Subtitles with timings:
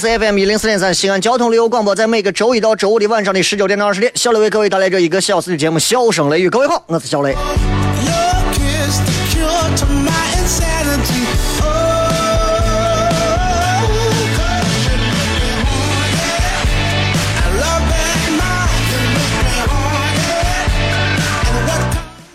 [0.00, 6.48] 是 FM 一零四点三西安交通旅游广播，在每个周一到周五的晚上的十九点到二十点，小雷为各位带来这一个小时的节目《笑声雷雨》。
[6.50, 7.36] 各位好，我是小雷。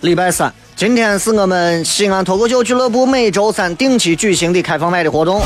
[0.01, 5.41] 礼拜三，今天是我们西安脱口秀俱乐部每周三定期举行的开放麦的活动。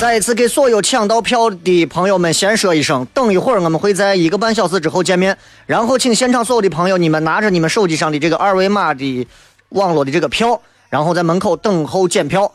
[0.00, 5.36] 再一次给所有抢到票的朋友们先说一声，等一会儿我们会在一个半小时之后见面。
[5.66, 9.26] 然后请现场所有的朋友，你们拿着你们手机上的这个二维码的
[9.68, 12.50] 网络的这个票，然后在门口等候检票。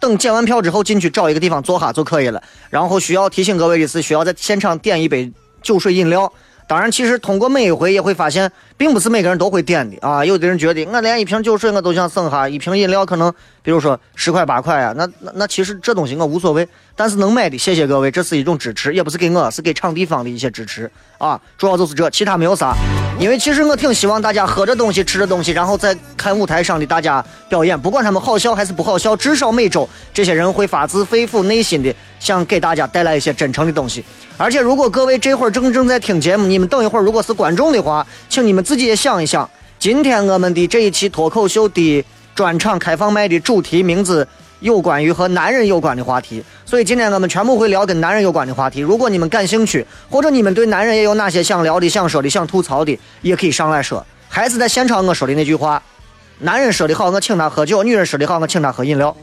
[0.00, 2.42] 等检完票之后进去找一个地方坐下就可以了。
[2.70, 5.30] 然后需要提醒各位的是，需要在现场点一杯
[5.62, 6.32] 酒水饮料。
[6.68, 10.22] 当然，其实通过每一回也会发现，并不是每个人都会点的啊。
[10.22, 16.68] 有的人觉得，我连一瓶酒水我都想省哈，一瓶饮料可能，比如说十块八块啊，那那那其实这东西我无所谓。
[16.98, 21.40] 但是能买的，谢谢各位，这是一种支持，也不是给我，是给场地方的一些支持啊。
[21.56, 22.74] 主要就是这，其他没有啥。
[23.20, 34.04] 因为其实我挺希望大家喝着东西，吃着东西，然后再看舞台上的大家表演，不管他们好笑还是不好笑，至少每周这些人会发自肺腑内心的想给大家带来一些真诚的东西。
[34.36, 39.48] 而且如果各位这会儿正正在听节目，你们等一会儿如果是观众的话，请你们自己也想一想，
[39.78, 42.04] 今天我们的这一期脱口秀的
[42.34, 44.26] 专场开放麦的主题名字。
[44.60, 48.80] 有关于和男人有关的话题，所以今天我们全部会聊跟男人有关的话题。
[48.80, 54.04] 如果你们感兴趣，或者你们对男人也有哪些想聊的、想说的、想吐槽的，也可以上来说。
[54.28, 55.82] 还是在现场我说的那句话：
[56.40, 59.16] 男人说的好，我请他喝酒；女人说的好，我请他喝饮料。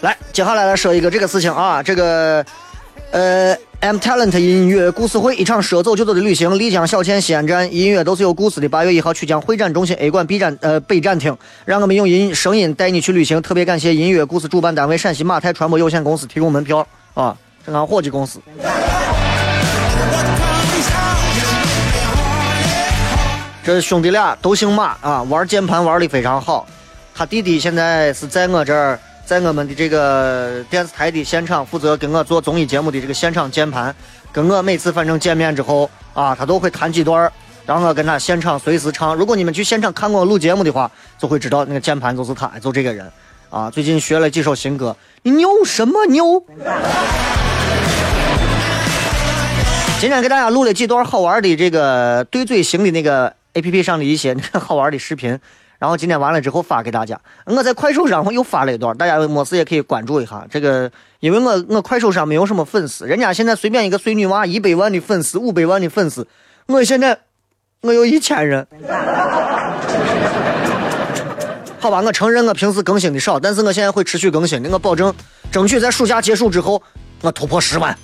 [0.00, 2.44] 来，接下来来说一个这个事情啊，这个，
[3.14, 3.56] 呃。
[3.80, 6.58] M Talent 音乐故事会，一场说走就走的旅行。
[6.58, 8.66] 丽江小倩西安站，音乐都是有故事的。
[8.66, 11.36] 八月一号，曲江会展中心 A 馆 B 站呃北展厅，
[11.66, 13.42] 让我们用音声音带你去旅行。
[13.42, 17.36] 特别感谢音乐故事主办单位陕西马泰传播有限公司提供门票啊，
[17.66, 18.40] 这俺伙计公司。
[23.62, 26.66] 这兄弟俩都姓马啊，玩键盘玩的非常好。
[27.14, 28.98] 他弟弟现在是在我这儿。
[29.26, 33.94] 在我们的这个电视台的现场，负责跟我做综艺节目的这个现场键盘，
[34.30, 37.32] 跟我每次反正见面之后啊，他都会弹几段，
[37.64, 39.14] 让我跟他现场随时唱。
[39.14, 43.10] 如果你们去现场看过我录节目的话，就会知道那个键盘就是他，就这个人
[43.48, 43.70] 啊。
[43.70, 46.44] 最近学了几首新歌，你牛什么牛？
[50.00, 55.40] 今天给大家录了几段好玩的这个对嘴型的那个 A P P 上的一些 好玩的视频。
[55.84, 57.20] 然后今天完了之后发给大家。
[57.44, 60.90] 我在快手上我又发了一段，大家没事也可以关注一下这个，
[61.20, 66.26] 因为我我快手上没有什么粉丝，人家现在随便一个碎女娃一百万的粉丝，五百万的粉丝，
[66.68, 67.18] 我现在
[67.82, 68.66] 我有一千人。
[71.78, 75.14] 好吧，我承认我平时更新的少，但是我现在会持续更新的，我保证
[75.52, 76.82] 争取在暑假结束之后
[77.20, 77.94] 我突破十万。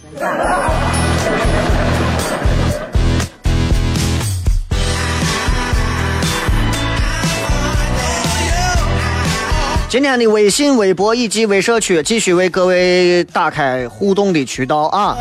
[9.90, 15.16] 今天的微信、微博以及微社区继续为各位打开互动的渠道啊！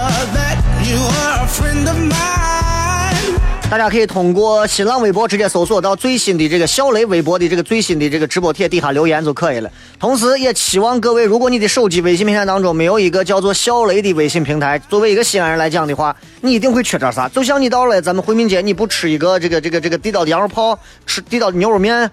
[3.68, 9.68] 大家可以通过新浪微博直接搜索到最新的这个小雷微博的这个最新的这个直播帖底下留言就可以了。
[10.00, 17.28] 同时，也期望各位，如果你的手机微信平台当中没有一个叫做小雷的微信平台，作为一个西安人来讲的话，你一定会缺点啥。
[17.30, 20.78] 就像你到了咱们回民街，你不吃一个这个这个这个地道的羊肉泡，
[21.08, 22.12] 吃地道的牛肉面，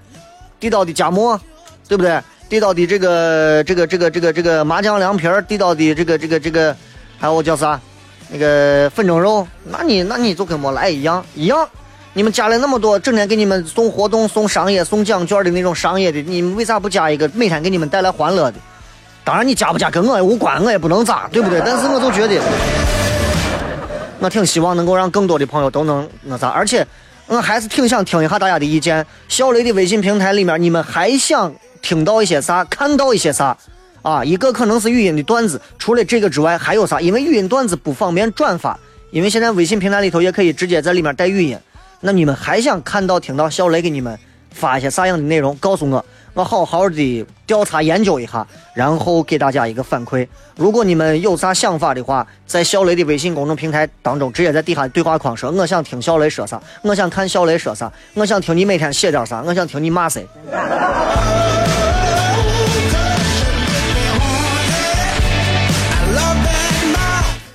[0.58, 1.38] 地道的夹馍，
[1.87, 2.19] 对不对？
[2.48, 6.76] 地道的这个这个这个这个这个麻酱凉皮儿，地道的这个这个这个，
[7.19, 7.81] 还有叫啥？
[8.28, 11.69] 那个粉蒸肉，那你那你就跟没来一样一样。
[12.12, 18.58] 你们加了那么多，整天给你们送活动、送商业、送奖券的那种商业的，你们为啥不加一个每天给你们带来欢乐的？
[19.22, 21.60] 当然，你加不加跟我也无关，我也不能咋，对不对？
[21.64, 22.40] 但是我就觉得，
[24.19, 26.87] 我挺希望能够让更多的朋友都能那啥，而且
[27.26, 29.06] 我还是挺想听一下大家的意见。
[29.28, 31.54] 小雷的微信平台里面，你们还想
[31.86, 32.64] 听到一些啥？
[32.64, 33.56] 看到一些啥？
[34.02, 37.00] 啊，一个可能是语音的段子，除了这个之外还有啥？
[37.00, 38.76] 因为语音段子不方便转发，
[39.12, 41.56] 因为现在微信平台里头也可以直接在里面带语音。
[42.00, 44.18] 那你们还想看到、听到小雷给你们
[44.50, 45.54] 发一些啥样的内容？
[45.58, 46.04] 告诉我，
[46.36, 50.28] 我好好的调查研究一下，然后给大家一个反馈。
[50.54, 60.26] 如果你们有啥想法的话，在小雷的微信公众平台当中，直接在底下对话框说：“我想听小雷说啥，我想看小雷说啥，我想听你每天写点啥，我想听你骂谁。”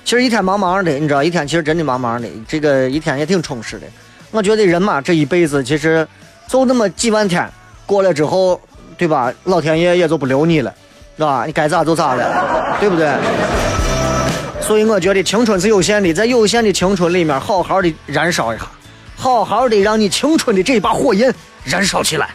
[0.04, 3.86] 其实一天忙忙的，你知道，一天其实真的忙忙的，这个一天也挺充实的。
[4.32, 6.04] 我觉得人嘛，这一辈子其实
[6.48, 7.48] 就那么几万天，
[7.86, 8.60] 过了之后，
[9.02, 9.34] 对吧？
[9.46, 10.72] 老天爷也就不留你了，
[11.16, 11.42] 是吧？
[11.44, 13.12] 你该咋就咋了，对不对？
[14.60, 18.64] 所以我觉得青春是有限的，在有限的青春里面，好好的燃烧一下，
[19.16, 21.34] 好好的让你青春的这把火焰
[21.64, 22.30] 燃烧起来，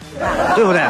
[0.54, 0.82] 对不对？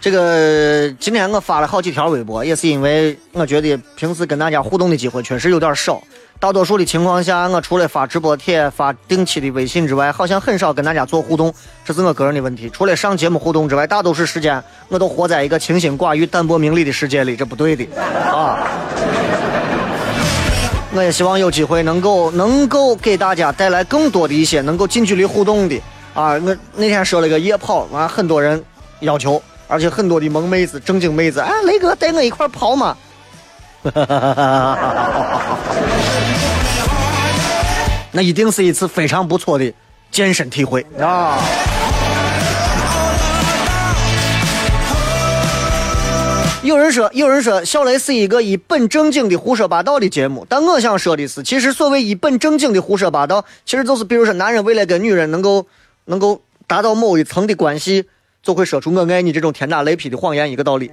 [0.00, 6.02] 这个今天我发了好几条微博，也是因为我觉得平时跟大家互动的机会确实有点少。
[6.44, 11.50] 大多数的情况下，我除了发直播帖、发定期的微信之外，好像很少跟大家做互动，
[11.86, 12.68] 这是我个人的问题。
[12.68, 17.86] 除了上节目互动之外，大多数时间我都活在一个清心寡欲、淡泊名利的世界里，这不对的
[18.30, 18.58] 啊！
[20.92, 25.80] 我也希望有机会能够能够给大家带来更多的一些能够近距离互动的
[26.12, 26.32] 啊！
[26.44, 28.62] 我那天说了个夜跑，完很多人
[29.00, 29.42] 要求。
[29.66, 32.94] 而且很多的萌妹子、正经妹子，哎，雷哥带我一块跑嘛！
[38.12, 39.70] 那一定是一次非常不错的
[40.10, 41.38] 健身体会啊！
[46.62, 55.66] 有人说，有人说，小雷是一个一本正经的胡说八道的节目，但我想说的是，其实所谓一本正经的胡说八道，其实就是比如说，男人为了跟女人能够
[56.06, 58.06] 能够达到某一层的关系。
[58.42, 60.90] 就会说出“我爱你”这种天打雷劈的谎言，一个道理。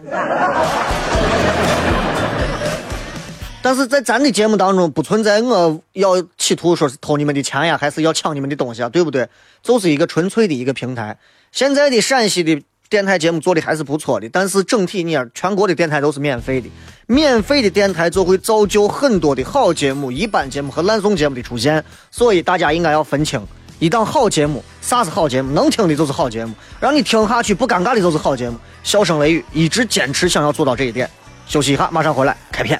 [3.63, 9.27] 但是在咱的节目当中，不存在我要企图说是偷你们的钱呀，还是要抢你们的东西啊，对不对？
[9.61, 11.15] 就是一个纯粹的一个平台。
[11.51, 12.59] 现在的陕西的
[12.89, 16.67] 电台节目做的还是不错的，但是整体你全国的电台都是免费的，
[17.05, 23.39] 免费的电台就会造就很多的好节目、一般节目和烂送节目的出现，所以大家应该要分清。
[23.77, 25.53] 一档好节目，啥是好节目？
[25.53, 28.57] 能听的就是好节目，让你听下去不尴尬的就是好节目。
[28.83, 31.07] 笑声雷雨一直坚持想要做到这一点。
[31.45, 32.79] 休息一下，马上回来开片。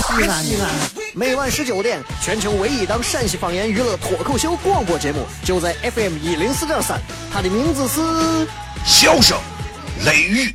[0.00, 0.68] 波，可西安的。
[1.14, 7.00] 每晚十九点，全球唯一档陕西方言娱乐脱口秀广播节目，就在 FM 一零四点三，
[7.32, 8.00] 它的名字是
[8.84, 9.36] 《笑声
[10.04, 10.54] 雷雨》。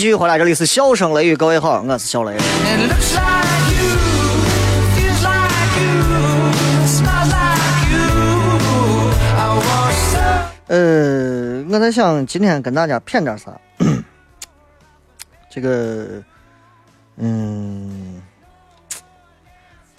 [0.00, 2.34] 继续回来，这里是笑声雷雨，各位好，我是小雷。
[10.68, 13.52] 呃，我在想今天跟大家谝点啥？
[15.50, 16.22] 这个，
[17.18, 18.22] 嗯，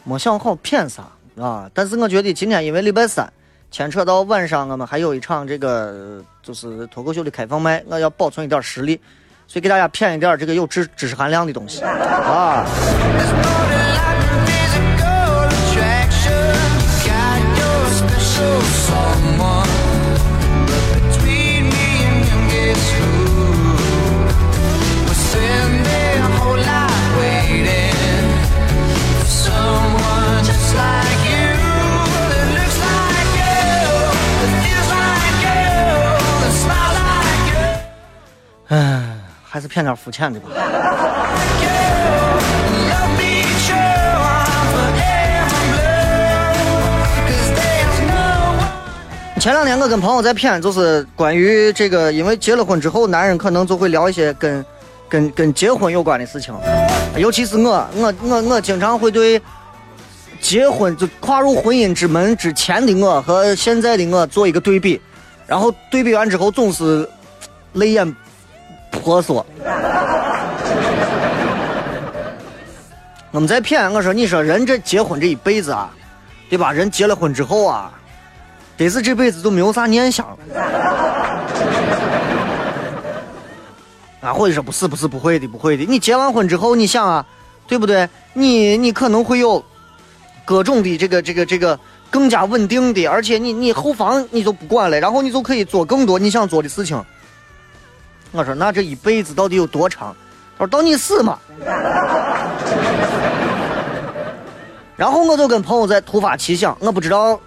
[0.03, 1.03] 没想好谝啥
[1.39, 1.69] 啊。
[1.75, 3.31] 但是我觉得今天因为礼拜三，
[3.69, 8.99] 牵扯到晚上，我们还有一场这个就是脱口秀的开放麦，我要保存一点实力，
[9.51, 11.83] 所以给大家骗一点这个有知知识含量的东西。
[11.83, 12.65] 啊。
[38.69, 39.10] 唉，
[39.53, 40.47] 还是骗点肤浅的吧。
[49.37, 54.65] 前两天我跟朋友在谝，就是关于这个，因为结了婚之后，男人可能就会聊一些跟
[55.09, 56.55] 跟跟结婚有关的事情，
[57.17, 59.41] 尤其是我，我我我经常会对
[60.39, 65.01] 结婚就跨入婚姻之门之前的我和现在的我做一个对比，
[65.45, 67.05] 然后对比完之后总是
[67.73, 68.15] 泪眼。
[68.91, 69.45] 婆娑。
[73.31, 75.89] 我们在骗我说，你说人这结婚这一辈子啊，
[76.49, 76.71] 对吧？
[76.73, 77.91] 人结了婚之后啊，
[78.75, 80.37] 得是这辈子都没有啥念想了。
[84.19, 85.85] 啊，或者说不是不是不会的不会的。
[85.85, 87.25] 你结完婚之后，你想啊，
[87.67, 88.07] 对不对？
[88.33, 89.63] 你你可能会有
[90.43, 91.79] 各种的这个这个这个
[92.09, 97.01] 更加稳定的，而且你你后方你就不管了，然后你就可以做更多你想做的事情。
[98.31, 100.15] 我说那这一辈子到底有多长？
[100.57, 101.37] 他说到你死嘛。
[104.95, 107.39] 然后我就跟朋友在突发奇想，我不知道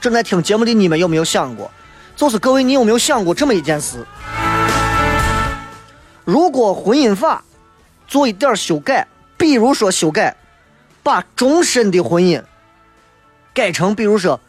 [0.00, 1.70] 正在听节目的你们有没有想过，
[2.16, 4.04] 就是各位你有没有想过这么一件事？
[6.24, 7.44] 如果婚姻法
[8.08, 9.06] 做一点修改，
[9.36, 10.34] 比如说修改，
[11.02, 12.42] 把终身的婚姻
[13.52, 14.40] 改成比如说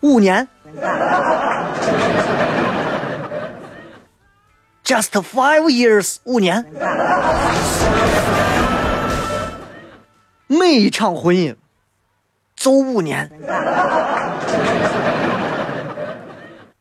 [0.00, 0.46] 五年。
[4.90, 6.66] Just five years，五年。
[10.48, 11.54] 每一场婚姻，
[12.56, 13.30] 走五年。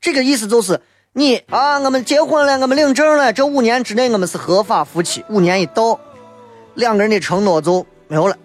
[0.02, 0.82] 这个意思就是，
[1.14, 5.24] 你啊，我们结婚了，我们领证了，这五年之内我们是合法夫妻。
[5.30, 6.00] 五年一到，
[6.74, 8.36] 两个人的承诺就没有了。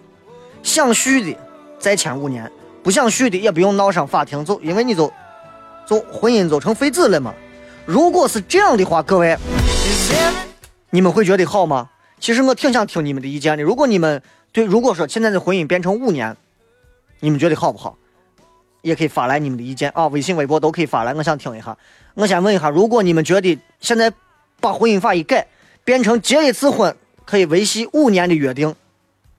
[0.63, 1.39] 想续的
[1.79, 2.53] 再签五年，
[2.83, 5.11] 不想续的也不用闹上法庭，就因为你就，
[5.87, 7.33] 就婚姻就成废纸了嘛。
[7.87, 9.37] 如果是这样的话，各位，
[10.91, 11.91] 你们会觉得好吗？
[12.19, 13.63] 其实我挺想听你们的意见的。
[13.63, 14.23] 如果你们
[14.53, 16.35] 对如果说现在的婚姻变成五年，
[17.21, 17.97] 你们觉得好不好？
[18.81, 21.13] 也可以发来你们的意见啊，微信、微博都可以发来。
[21.15, 21.77] 我想听一下。
[22.15, 24.13] 我先问一下，如果你们觉得现在
[24.61, 25.47] 把婚姻法一改，
[25.85, 28.75] 变成结一次婚可以维系五年的约定，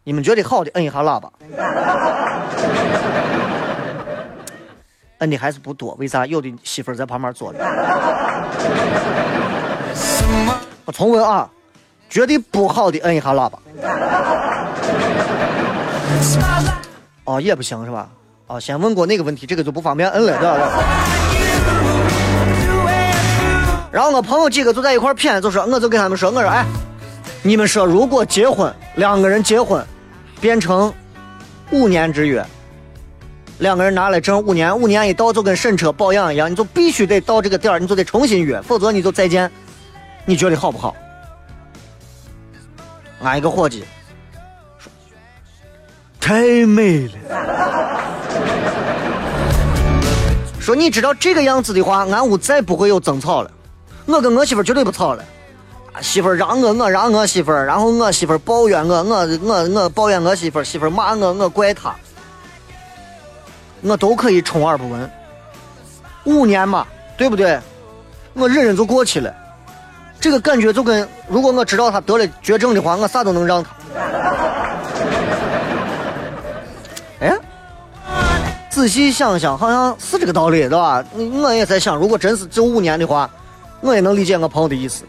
[0.03, 1.33] 你们觉得好的，摁一下喇叭。
[5.25, 6.23] 摁的还是不多，为啥？
[6.27, 7.57] 有的媳妇在旁边坐着。
[10.85, 11.49] 我重问啊，
[12.07, 13.57] 觉得不好的摁一下喇叭。
[17.23, 18.07] 哦，也不行是吧？
[18.45, 20.69] 哦，先问过那个问题，这个就不方便摁了，对吧？
[23.91, 26.63] 然后我朋友几个就在一块谝，就说，我就跟他们说，我说，哎，
[27.41, 29.83] 你们说如果结婚，两个人结婚，
[30.39, 30.93] 变成
[31.71, 32.45] 五年之约。
[33.59, 39.49] 两个人拿了证，五年，五年一到就跟审车保养一样，你就必须得到这个点儿，你就得重新约，否则你就再见。
[40.25, 40.93] 你觉得好不好？
[43.21, 43.85] 俺一个伙计
[46.19, 47.13] ：“太美了。”
[50.59, 53.49] 说你知道这个样子的话，俺屋再不会有争吵了。
[54.05, 55.23] 我跟我媳妇绝对不吵了。
[56.01, 61.95] 媳妇让我，我让我媳妇，然后我媳妇抱怨我，我我我抱怨我媳妇，媳妇骂我，我怪她。
[63.85, 65.09] 我都可以充耳不闻，
[66.23, 67.59] 五年嘛，对不对？
[68.33, 69.33] 我忍忍就过去了。
[70.19, 73.69] 这个感觉就跟如果我知道他得了绝症的话，我啥都能让他。
[77.19, 77.37] 哎，
[78.71, 81.03] 仔细想想，好像是这个道理，对吧？
[81.15, 83.29] 我也在想，如果真是这五年的话，
[83.81, 85.03] 我也能理解我朋友的意思。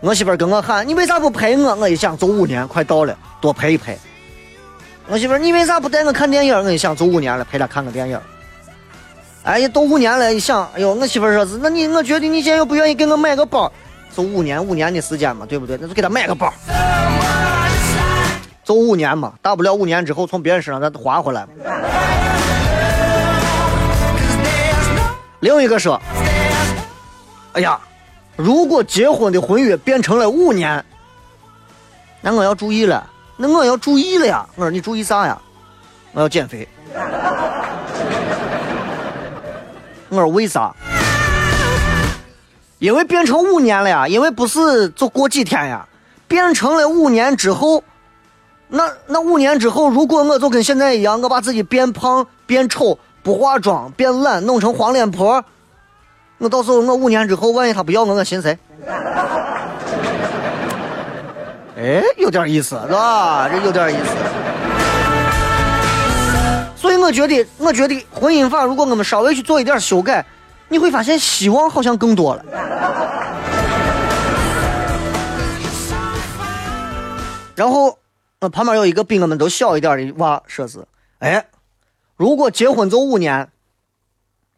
[0.00, 3.98] 我媳妇跟我喊：“你为啥不陪我？”我一想，走五年快到了，多陪一陪。
[5.10, 6.54] 我媳妇儿，你为啥不带我看电影？
[6.54, 8.20] 我一想，就五年了，陪她看个电影。
[9.42, 13.72] 哎呀，都五年了，一想，哎呦，我媳妇儿说是，那你，我觉得你现在又不愿意给我买个包，
[14.14, 15.78] 就五年五年的时间嘛，对不对？
[15.80, 16.52] 那就给她买个包，
[18.62, 21.46] 就五年嘛，大不了五年之后从别人身上再划回来。
[25.40, 25.98] 另一个说，
[27.54, 27.80] 哎呀，
[28.36, 30.84] 如果结婚的婚约变成了五年，
[32.20, 33.08] 那我要注意了，
[33.38, 34.46] 那我要注意了呀。
[34.56, 35.38] 我说你注意啥呀？
[36.12, 36.68] 我要减肥。
[40.10, 40.74] 我说为啥？
[42.78, 45.86] 因为变成五年了呀，因为不是就过几天呀，
[46.26, 47.82] 变成了五年之后，
[48.68, 55.44] 那那五年之后，如果我就跟现在一样，我把自己变胖、变丑、不化妆、变懒，弄成黄脸婆，
[56.38, 58.56] 我到时候我五年之后，万一他不要我，我寻谁？
[61.78, 63.48] 哎，有点意思，是吧？
[63.48, 64.14] 这有点意思。
[66.76, 70.24] 所以我觉得，我觉得婚姻法如果我们稍微去做一点修改。
[70.70, 72.44] 你会发现希望好像更多了。
[77.54, 77.98] 然后，
[78.40, 80.84] 呃，旁边有一个比我们都小一点的娃，说是
[81.20, 81.42] ：“哎，
[82.16, 83.48] 如果结婚走五年，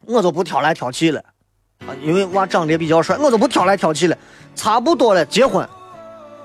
[0.05, 1.23] 我就不挑来挑去了，
[1.87, 4.17] 啊，因为娃长得比较帅，我就不挑来挑去了，
[4.53, 5.65] 差不多了，结婚，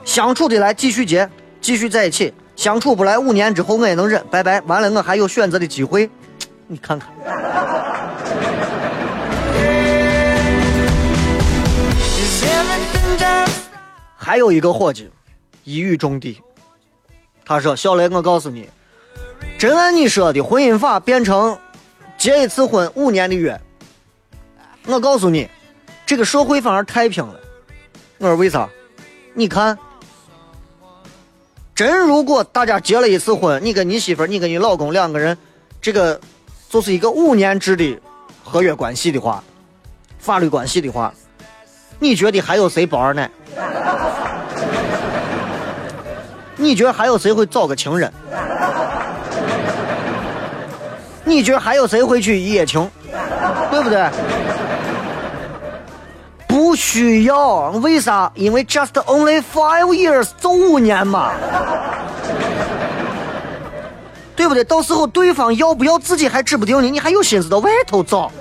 [0.07, 1.29] 相处的来继续结，
[1.61, 6.09] 继续在一起，相处不来五年之后我也能忍，拜拜，完了我还有选择的机会，
[6.69, 7.11] 你看看。”
[14.17, 15.11] 还有一个伙计，
[15.65, 16.41] 一语中的，
[17.45, 18.69] 他说：“小雷，我告诉你，
[19.59, 21.59] 真按你说的婚姻法变成
[22.17, 23.61] 结一次婚五年的约，
[24.87, 25.49] 我告诉你，
[26.07, 27.41] 这个社会反而太平了。”
[28.19, 28.69] 我说：“为啥？
[29.35, 29.79] 你看，
[31.77, 35.37] 真如果大家结了一次婚，你跟你媳妇你跟你老公两个人，
[35.79, 36.19] 这个
[36.71, 38.01] 就是一个五年制的
[38.43, 39.45] 合约关系的话，
[40.19, 41.13] 法律关系的话，
[41.99, 43.31] 你觉得还有谁包二奶？”
[46.57, 48.11] 你觉得还有谁会找个情人？
[51.25, 52.91] 你觉得还有谁会去一夜情？
[53.71, 54.09] 对不对？
[56.67, 58.29] 不需要，为啥？
[58.35, 61.31] 因为 just only five years，就五年嘛，
[64.35, 64.65] 对不对？
[64.65, 68.33] 到时候对方要不要自己还指不定呢，你还有心思到外头找？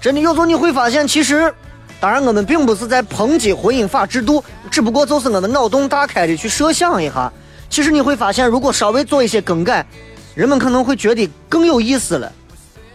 [0.00, 1.52] 真的，有时候你会发现，其实。
[1.98, 7.32] 当然，我们并不是在抨击婚姻法制度，只不过就是我们脑洞大开的去设想一下。
[7.68, 9.84] 其实你会发现，如果稍微做一些更改，
[10.36, 12.30] 人们可能会觉得更有意思了。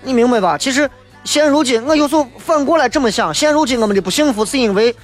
[0.08, 0.58] 你明白吧？
[0.58, 0.90] 其实
[1.26, 4.96] 现如今，我有时候反过来这么想：现如今我们的不幸福是因为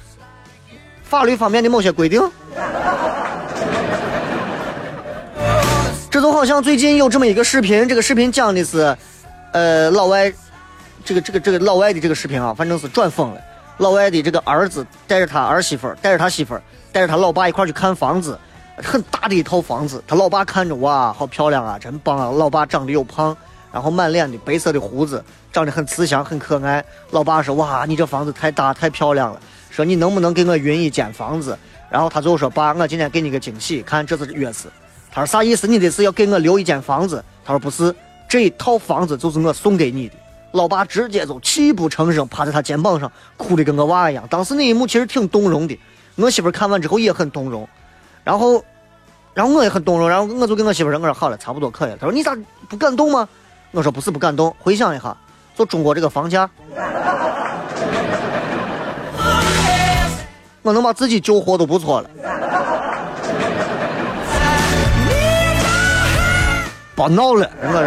[1.04, 2.22] 法律方面的某些规定。
[6.10, 8.96] 这就好像最近有这么一个视频，这个视频讲的是，
[9.52, 10.32] 呃，老外，
[11.04, 13.42] 这个这个这个老外的这个视频啊，反正是转疯了。
[13.80, 16.62] 老外的这个儿子带着他儿媳妇儿，带着他媳妇儿，
[16.92, 18.40] 带着他老爸一块去看房子，
[18.78, 20.02] 很大的一套房子。
[20.08, 22.32] 他老爸看着哇，好漂亮啊，真棒啊！
[22.32, 23.36] 老爸长得又胖，
[23.74, 26.86] 然后满脸的白色的胡子，长得很慈祥，很可爱。
[27.10, 31.58] 老爸说：“哇，你这房子太大，太漂亮了。”说：“你能不能给我匀一间房子？”
[31.90, 34.66] 然后他就说：“爸，我今天给你个惊喜，看这是钥匙。”
[35.12, 35.68] 他说：“啥意思？
[35.68, 37.94] 你这是要给我留一间房子？”他说：“不是，
[38.30, 40.16] 这一套房子就是我送给你的。”
[40.54, 44.24] 老爸直接就泣不成声，趴在他肩膀上哭的跟个娃一样。
[44.30, 45.80] 当时那一幕其实挺动容的，
[46.16, 47.68] 我媳妇看完之后也很动容，
[48.24, 48.64] 然后，
[49.34, 52.38] 然后我也很动容，然后我就跟我媳妇说：“我说好了，差不多可以了。”他说：“你咋
[52.70, 53.28] 不感动吗？”
[53.74, 55.18] 我说：“不是不敢动，回想一下，
[55.56, 56.48] 就中国这个房价，
[60.62, 62.10] 我能把自己救活都不错了。
[66.96, 67.82] ”别闹了，我说。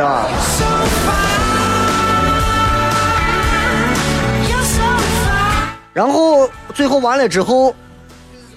[5.93, 7.73] 然后最后完了之后，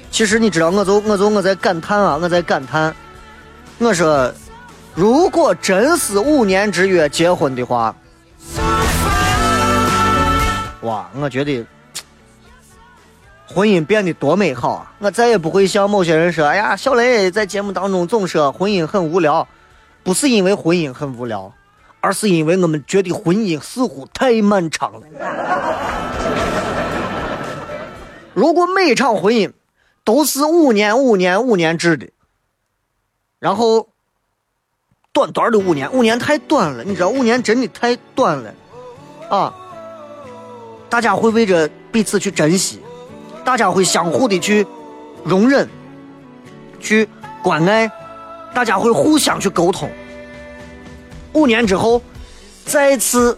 [0.10, 2.96] 其实你知道，我就我就我在感叹啊，我在感叹。
[3.78, 4.34] 我说，
[5.00, 7.96] 如果真是五年之约结婚的话，
[10.82, 11.66] 哇，我觉得
[13.48, 14.92] 婚姻变得多美好啊！
[15.00, 19.48] 我再也不会像某些人说：“哎呀，小雷在节目当中总说婚姻很无聊。”
[20.04, 21.54] 不是因为婚姻很无聊，
[22.02, 25.02] 而是因为我们觉得婚姻似乎太漫长了。
[28.36, 29.50] 如果每一场婚姻
[30.04, 32.10] 都是五年、五年、五年制的，
[33.40, 33.88] 然后
[35.14, 38.54] 短短的五年，五年太短了，你知道，五年真的太短了
[39.30, 39.54] 啊！
[40.90, 42.80] 大家会为着彼此去珍惜，
[43.44, 44.66] 大家会相互的去
[45.24, 45.68] 容忍、
[46.80, 47.08] 去
[47.44, 47.92] 关爱，
[48.54, 49.90] 大家会互相去沟通。
[51.34, 52.02] 五年之后，
[52.66, 53.38] 再次。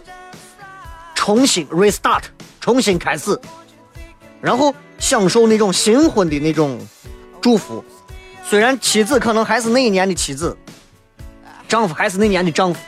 [1.14, 2.22] 重新 restart，
[2.60, 3.38] 重新开始，
[4.40, 6.80] 然后享受那种新婚的那种
[7.40, 7.84] 祝福。
[8.44, 10.56] 虽然妻子可能还是那一年的妻子，
[11.72, 12.78] 丈夫还是那年的丈夫，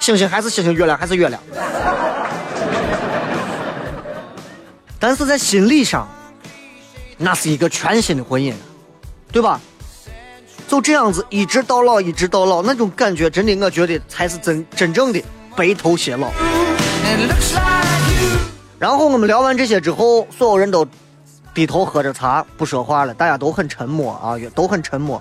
[0.00, 1.40] 星星还是星星，月亮还是月亮，
[4.98, 6.08] 但是在心理上，
[7.16, 8.52] 那是一个全新的婚姻，
[9.30, 9.60] 对吧？
[10.66, 15.22] 就这样子一直到老，一直到老，那种感觉真的，我觉得才是真真正的
[15.54, 16.32] 白头偕老。
[18.80, 20.84] 然后我们聊完这些之后，所有人都。
[21.54, 25.20] 低头喝着茶，不说话了，大家都很沉默啊，都很沉默。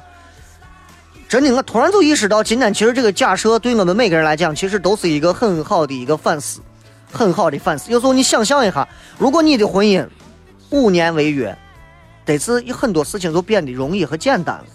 [1.30, 6.62] 真的，我突然就意识到，今天其实这个假设对我们每个人来讲，其实都是一个很好的一个反思，
[7.12, 7.92] 很好的反思。
[7.92, 8.88] 有时候你想象一下，
[9.18, 10.08] 如果你的婚姻
[10.70, 11.56] 五年为约，
[12.24, 14.66] 得是很多事情都变得容易和简单了。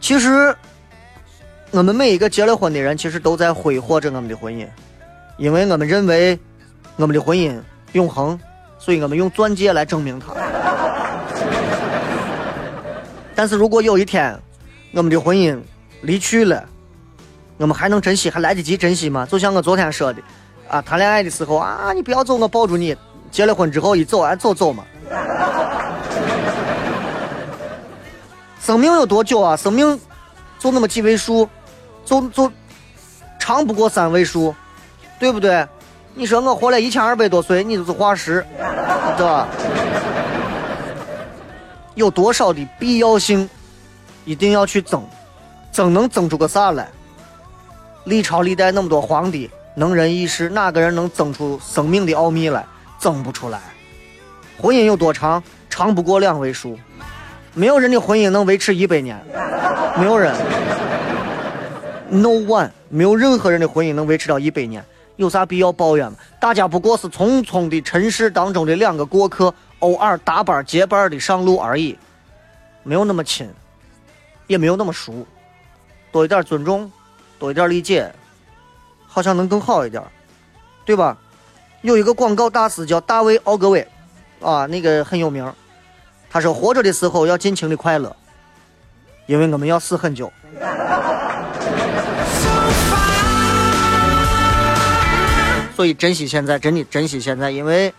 [0.00, 0.54] 其实，
[1.72, 4.68] 我们每一个结了婚的人，其实都在挥霍着我们的婚姻，
[5.36, 6.38] 因为我们认为
[6.94, 7.60] 我们的婚姻
[7.92, 8.38] 永恒。
[8.82, 10.32] 所以我们用钻戒来证明它。
[13.34, 14.34] 但是如果有一天
[14.92, 15.56] 我们的婚姻
[16.02, 16.64] 离去了，
[17.58, 18.28] 我们还能珍惜？
[18.28, 19.24] 还来得及珍惜吗？
[19.30, 20.20] 就像我昨天说的，
[20.68, 22.96] 啊，谈恋爱的时候啊，你不要走，我抱住你。
[23.30, 24.82] 结了婚之后一走，啊，走走嘛。
[28.60, 29.56] 生命有多久啊？
[29.56, 29.98] 生命
[30.58, 31.48] 就那么几位数，
[32.04, 32.50] 就就
[33.38, 34.52] 长不过三位数，
[35.20, 35.64] 对不对？
[36.14, 38.44] 你说我活了一千二百多岁，你就是化石，
[39.16, 39.46] 对吧？
[41.94, 43.48] 有多少的必要性，
[44.24, 45.02] 一定要去争，
[45.72, 46.88] 争能争出个啥来？
[48.04, 52.64] 历朝历代那么多皇帝，能人异士，哪个人能争出生命的奥秘来？
[52.98, 53.60] 争不出来。
[54.60, 55.42] 婚姻有多长？
[55.68, 56.78] 长不过两位数。
[57.54, 59.18] 没有人的婚姻能维持一百年，
[59.96, 60.34] 没有人。
[62.08, 64.84] No one，没有任何人的婚姻能维持到一百年。
[65.16, 66.16] 有啥必要抱怨吗？
[66.40, 71.98] 大家不过是匆匆的尘世当中的两个过客，偶尔搭班结伴的上路而已，
[72.82, 73.48] 没有那么亲，
[74.50, 75.24] 也没有那么熟，
[76.10, 76.90] 多一点尊重，
[77.38, 78.12] 多一点理解，
[79.06, 80.02] 好像能更好一点，
[80.84, 81.16] 对吧？
[81.82, 83.86] 有一个广告大师叫大卫奥格威，
[84.40, 85.48] 啊，那个很有名，
[86.28, 88.16] 他说活着的时候要尽情的快乐，
[89.26, 90.32] 因为我们要死很久。
[95.76, 97.94] 所以珍惜现在，真的珍惜现在，因为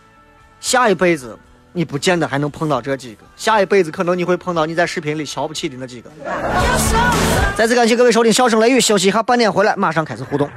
[0.60, 1.38] 下一辈子
[1.72, 6.10] 你不见得还能碰到这几个，下一辈子可能你会碰到你在视频里瞧不起的那几个。
[7.56, 10.48] 再次感谢各位收听《笑声雷雨》，休息一下，半点回来，马上开始互动。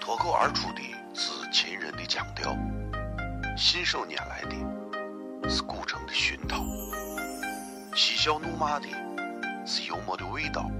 [0.00, 0.80] 脱口而出的
[1.14, 2.56] 是秦人的腔调，
[3.56, 6.64] 信手拈来的是古城的熏陶，
[7.94, 8.86] 嬉笑怒骂的
[9.66, 10.70] 是幽默的味道，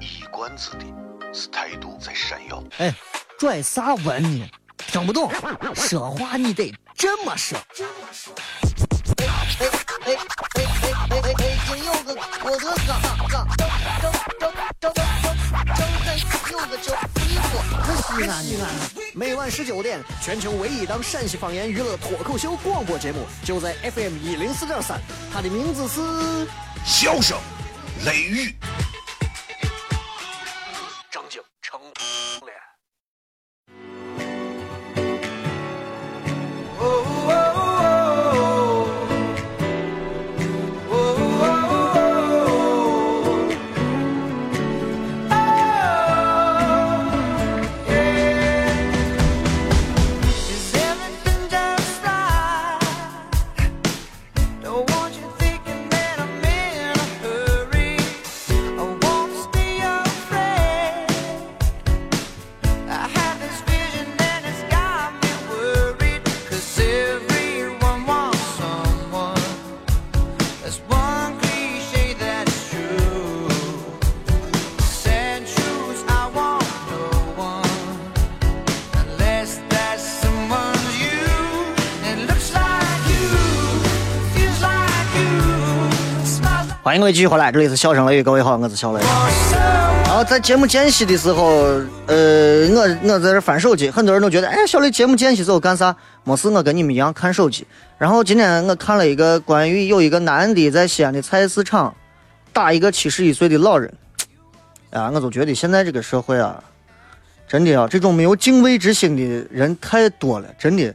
[0.00, 0.84] 一冠子的
[1.32, 2.62] 是态度在闪耀。
[2.78, 2.94] 哎。
[3.38, 4.48] 拽啥文呢？
[4.76, 5.28] 听不懂，
[5.74, 7.58] 说话你得这么说。
[9.18, 9.68] 哎哎哎
[10.04, 10.16] 哎
[10.52, 11.34] 哎哎哎！
[11.34, 14.96] 北京有个郭德纲，张张张张张张张
[16.50, 17.52] 有个叫李波，
[17.82, 18.66] 可西安呢？
[19.14, 25.00] 每晚十九点，全球唯一档陕西方言娱乐脱口秀广播节目，就在 FM 一零四点三，
[25.32, 26.00] 它的名字是
[26.84, 27.38] 《笑声
[28.04, 28.48] 雷雨》。
[86.92, 89.02] 欢迎各位继续回来，这里是笑声雷雨，各位好，我是小雷。
[90.04, 91.46] 然后在节目间隙的时候，
[92.04, 95.96] 呃，我我在这翻手机，很多人都觉得，哎，小雷节目间隙时候干啥？
[96.22, 97.66] 没事，我跟你们一样看手机。
[97.96, 101.94] 然后今天我看了一个关于有一个男的在西安的菜市场
[102.52, 103.90] 打一个七十一岁的老人，
[104.90, 106.62] 啊，我就觉得现在这个社会啊，
[107.48, 110.94] 真的啊，这种没有敬畏之心的人太多了，真的，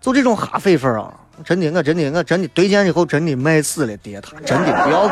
[0.00, 1.12] 就这种哈匪粉啊。
[1.42, 5.08] 真的，我真的，我真的对见以后真的卖死了爹他，真的不要。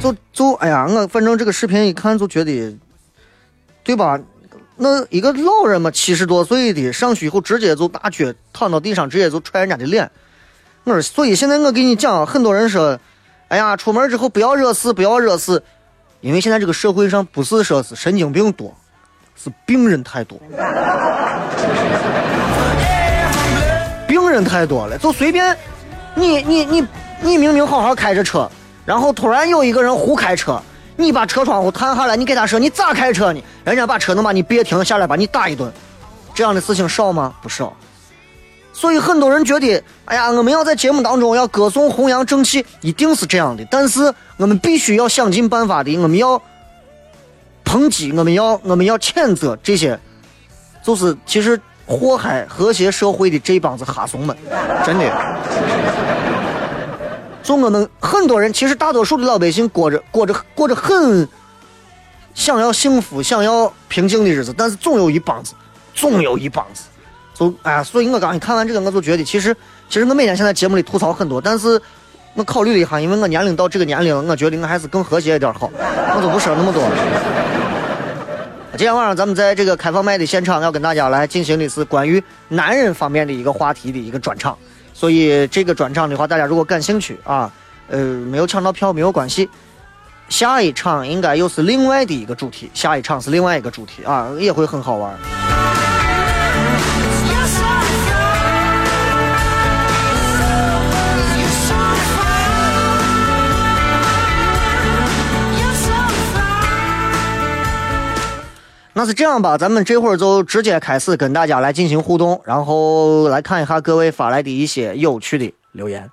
[0.00, 2.76] 就就哎呀，我反正这个视频一看就觉得
[3.84, 4.18] 对吧？
[4.76, 10.08] 那一个老人嘛，七十多岁的上去以后直接就大脚躺到地上，直接就踹人家的脸。
[10.84, 12.98] 我说，所以现在我给你讲，很多人说，
[13.48, 15.60] 哎呀，出门之后不要惹事，不要惹事，
[16.20, 18.72] 因为现在这个社会上不是说是神经病多，
[19.42, 20.38] 是病人太多，
[24.06, 25.56] 病人太多了，就随便
[26.14, 26.86] 你你你
[27.22, 28.50] 你明明好好开着车，
[28.84, 30.60] 然后突然有一个人胡开车。
[31.00, 33.40] 你把车窗户探下来，你给他说你咋开车呢？
[33.62, 35.72] 人家把车能把你别停下来，把你打一顿，
[36.34, 37.32] 这样的事情少吗？
[37.40, 37.72] 不少。
[38.72, 43.64] 所以很多人觉得，哎呀，我们要在节目当中要歌颂弘扬正气，一定是这样的。
[43.70, 46.42] 但是我们必须要想尽办法的，我们要
[47.68, 50.00] 抨击，我们要我们要谴责这些，
[50.82, 54.34] 就是其实祸害和谐社会的这帮子哈怂们，
[54.86, 55.04] 真的。
[57.42, 61.28] 就我们很多人，其实大多数的老百姓过着过着过着很
[62.34, 65.52] 想要幸福、想要平静的日子，但是总有一帮子，
[65.94, 66.84] 总有一帮子，
[67.34, 69.54] 就哎呀，所以我刚一看完这个，我就觉得，其实
[69.90, 71.80] 其实我每天现在节目里吐槽很多，但是
[72.38, 76.90] 我考虑了一下，因为我年龄到这个年龄，我觉得我还是更和谐一点好，我就不说那么多了。
[78.76, 84.56] 今天晚上咱们在这个开放麦的现场，要跟大家来进行的是关于男人方面的一个话题的一个专场。
[84.94, 87.50] 所以这个专场的话，大家如果感兴趣啊，
[87.88, 89.50] 呃，没有抢到票没有关系，
[90.28, 95.12] 下一场应该又是另外的一个主题，下一场是另外一个主题啊，也会很好玩。
[108.98, 116.10] 那是这样吧，咱们这会儿就直接开始跟大家来进行互动，然后来看一下各位发来的一些有趣的留言。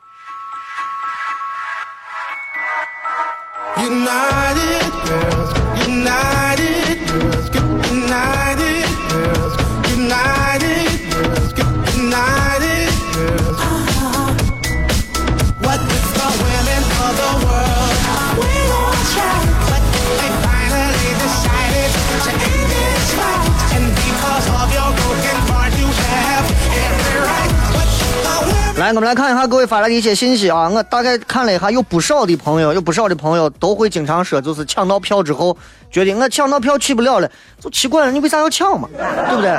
[28.85, 30.69] 来，我们来看一下各位发来的一些信息啊！
[30.69, 35.57] 我大概看了一下，有不少的朋友，有不少的朋友都会经常说，就是抢到票之后，
[35.89, 37.27] 觉得我抢到票去不了了，
[37.59, 38.87] 就奇怪了，你为啥要抢嘛？
[38.95, 39.51] 对不对？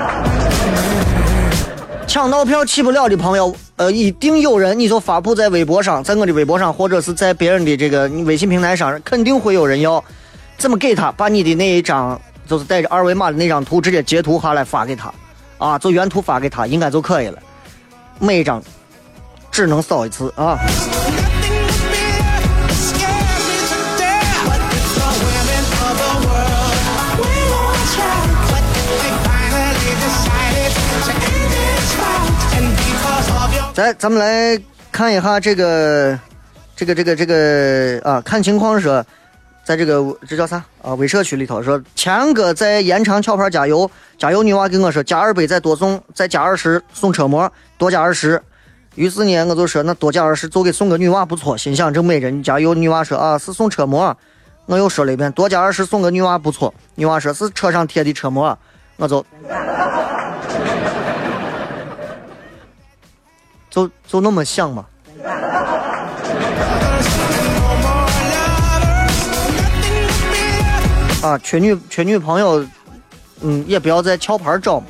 [2.06, 10.02] 抢到票去不了的朋友，呃，一定有人，你就发布在微博上，在我的微博上，或者是在别人的这个微信平台上，肯定会有人要
[10.56, 15.12] 怎么给他，把你的那一张就是带着二维码的那张图直接截图下来发给他，
[15.58, 17.38] 啊，就原图发给他，应该就可以了，
[18.20, 18.62] 每一张。
[19.56, 20.58] 只能扫一次啊！
[33.76, 34.60] 来，咱们来
[34.92, 36.18] 看一下这个，
[36.76, 39.02] 这个，这个，这个啊，看情况说，
[39.64, 40.92] 在这个这叫啥啊？
[40.96, 48.38] 微社区里头说，强哥在延长壳牌加油，加油女娃跟我说，加二百再多送，再加二十送车模，多加二十。
[48.96, 51.56] 于是呢，我就说那多加二十，就给送个女娃不错。
[51.56, 54.16] 心想这美人家有女娃说啊是送车模，
[54.64, 56.72] 我又说了一遍多加二十送个女娃不错。
[56.94, 58.59] 女娃说是车上贴的车模，
[58.96, 59.24] 我 就
[63.68, 64.87] 就就那么想嘛。
[71.22, 72.64] 啊，缺女缺女朋友，
[73.42, 74.82] 嗯，也不要在壳牌找。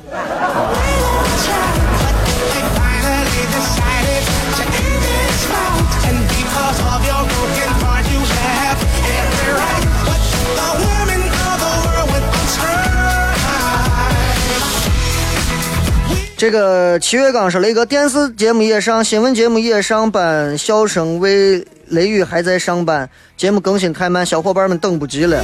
[16.37, 25.43] 这个七月刚说雷哥电视节目也上，新闻节目也上班，笑声为雷雨还在上班，节目更新太慢，小伙伴们等不及了。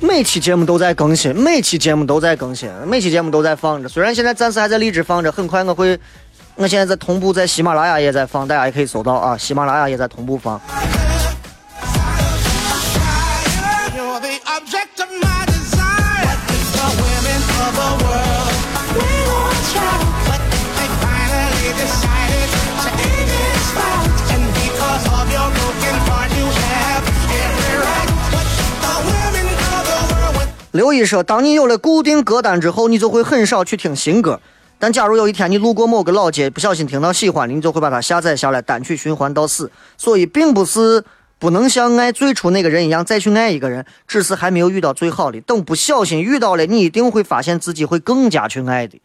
[0.00, 3.88] 每期节目都在更新，每期节目都在更新，每期节目都在放着。
[3.88, 5.96] 虽然现在暂时还在荔枝放着，很快我会，
[6.56, 10.60] 我现在在同步在喜马拉雅也在放，大家也可以搜到啊，喜马拉雅也在同步放。
[30.76, 34.38] 刘一说：“当你有了固定歌单之后，你就会很少去听新歌。
[34.78, 39.70] 但假如有一天你路过某个老街，不小心听到喜欢的，你就会把它下载下来，单曲循环到死。
[39.96, 41.02] 所以，并不是
[41.38, 45.40] 不能像爱最初那个人一样再去爱一个人，只是还没有遇到最好的。
[45.40, 49.00] 等不小心遇到了，你一定会发现自己会更加去爱的。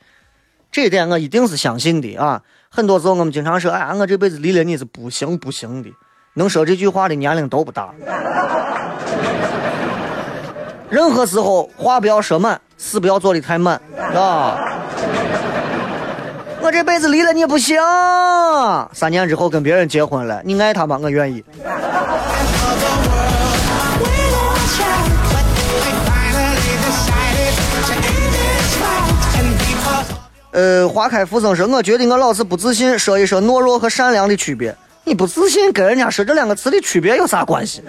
[0.72, 2.42] 这点我一定是相信的啊！
[2.70, 5.90] 很多时候我们经常说：“哎，我这辈子离了你是不行不行的。”
[6.36, 7.94] 能说这句话的年龄都不大。
[10.92, 13.80] 任何时候话不要说满，事不要做的太满
[14.14, 14.60] 啊！
[16.60, 17.82] 我这辈子离了你不行。
[18.92, 21.00] 三年之后跟别人结婚了，你爱他吗？
[21.02, 21.42] 我愿意。
[30.52, 33.00] 呃，花开复生说，我觉得我老是不自信。
[33.00, 34.76] 说一说懦弱和善良的区别。
[35.06, 37.82] 你不自信，跟人家说这两个词的区别有啥关系？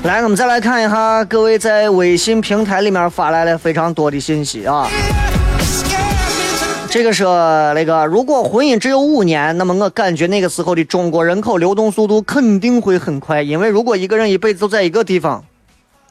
[0.04, 4.88] 来，我们再来看一下各位在微信平台里面发来了非常多的信息啊。
[6.88, 15.44] 这个说那个，如果婚姻只有五年，那么我感觉那个时候的中国人口流动速度肯定会很快，因为如果一个人一辈子都在一个地方，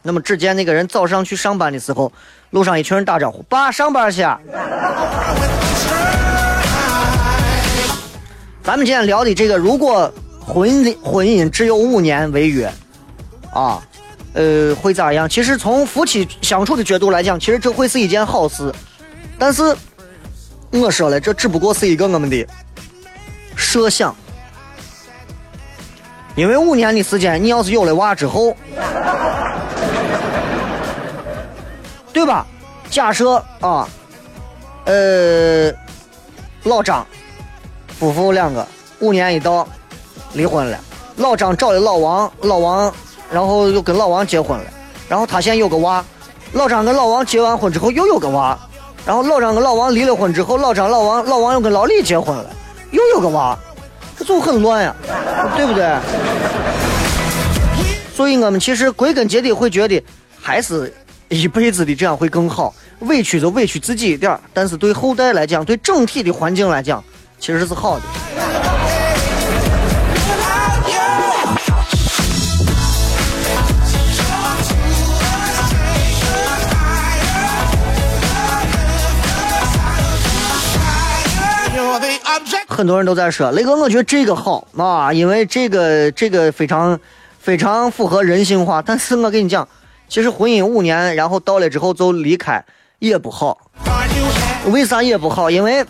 [0.03, 2.11] 那么只见那个人早上去上班的时候，
[2.51, 4.21] 路上一群人打招呼：“爸，上班去。”
[8.63, 12.71] 咱们今天聊的这个，如果婚姻婚姻只有五年为约。
[13.53, 13.81] 啊，
[14.33, 15.27] 呃，会咋样？
[15.27, 18.73] 其实从夫妻相处的角度来讲，其实这会是一件好事。
[19.37, 19.75] 但是
[20.71, 22.45] 我说了，这只不过是一个我们的
[23.55, 24.15] 设想。
[26.35, 28.55] 因为五年的时间，你要是有了娃之后，
[32.13, 32.45] 对吧？
[32.89, 33.87] 假设啊，
[34.85, 35.71] 呃，
[36.63, 37.05] 老张
[37.99, 38.65] 夫妇两个
[38.99, 39.67] 五年一到
[40.33, 40.79] 离婚了，
[41.17, 42.93] 老张找的老王，老王。
[43.31, 44.65] 然后又跟老王结婚了，
[45.07, 46.03] 然后他现在有个娃，
[46.53, 48.57] 老张跟老王结完婚之后又有个娃，
[49.05, 52.49] 然后老张跟老王离了婚之后，老张老王老王又跟老李结婚了，
[52.91, 53.57] 又有个娃，
[54.17, 54.95] 这就很乱呀，
[55.55, 55.95] 对不对？
[58.15, 60.03] 所以我们其实归根结底会觉得，
[60.41, 60.93] 还是
[61.29, 67.01] 一辈子的这样会更好，委屈就委屈自己一点但是对后代来讲，对整体的环境来讲，
[67.39, 68.01] 其实是好的。
[82.79, 86.97] 很多人都在说雷哥，我觉得这个好啊，因为这个这个非常
[87.37, 88.81] 非常符合人性化。
[88.81, 89.67] 但是我跟你讲，
[90.07, 92.63] 其实婚姻五年，然后到了之后就离开
[92.99, 93.69] 也不好。
[94.71, 95.51] 为啥也不好？
[95.51, 95.85] 因为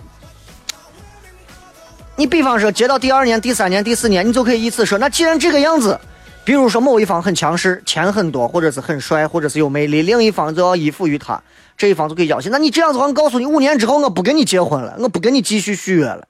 [2.15, 5.99] 你比方说结到第二年、第三年、第四年，你就可以以此说，那既然这个样子，
[6.43, 11.39] 比如说某一方很强势，钱很多，或者是很帅，或者是有魅力，另一方就要依附于他，
[11.78, 12.49] 这一方就可以要挟。
[12.49, 16.28] 那你这样子话，我告诉你，五年之后我不跟你结婚了，我不跟你继续续约了。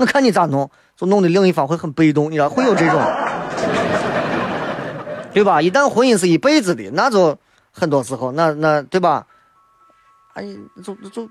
[0.00, 2.98] 我看你咋弄，就弄得另一方会很被动，你知道会有这种，
[5.30, 5.60] 对吧？
[5.60, 7.36] 一旦婚姻是一辈子的，那就
[7.70, 9.26] 很多时候，那那对吧？
[10.32, 10.42] 哎，
[10.82, 11.28] 就就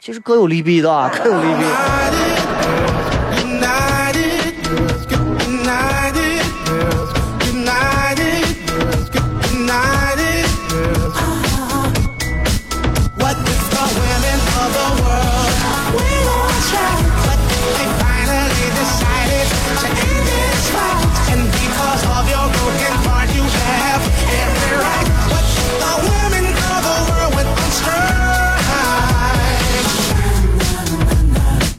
[0.00, 1.64] 其实各有利弊的，各有利弊。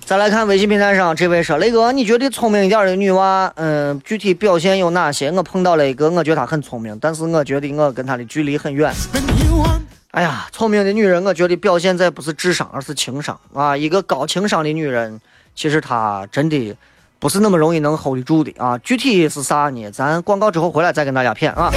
[0.09, 5.31] 再来看微信平台上这位说：“雷哥，你觉得聪明一点的女娃，嗯，具体表现有哪些？
[5.31, 8.91] 我碰到了一个，我觉得她很聪明，但是我觉得我跟她的距离很远。
[10.09, 13.77] 哎呀，聪明的女人，我觉得表现在不是智商，而是情商啊。
[13.77, 15.21] 一个高情商的女人，
[15.53, 16.75] 其实她真的
[17.19, 18.75] 不是那么容易能 hold 住的啊。
[18.79, 19.91] 具体是啥呢？
[19.91, 21.71] 咱广告之后回来再跟大家谝啊。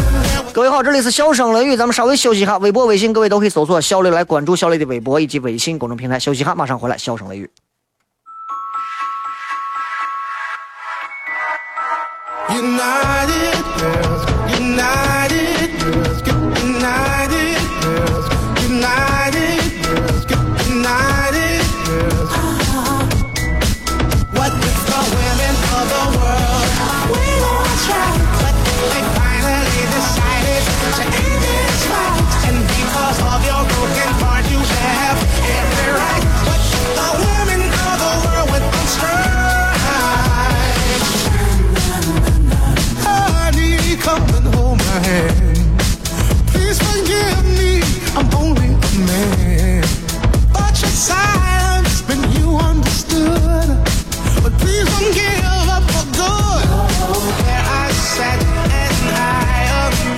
[0.55, 2.57] 各位好，这里是笑声雷雨，咱们稍微休息一下。
[2.57, 6.19] 微博、微信，各位都可以搜索小雷来关注小雷的微博以及微信公众平台。
[6.19, 7.51] 休息一下，马上回来，笑声雷雨。”
[12.55, 13.65] United,
[14.61, 15.42] united,